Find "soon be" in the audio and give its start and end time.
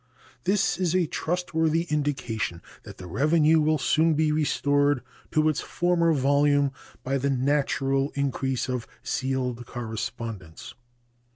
3.77-4.31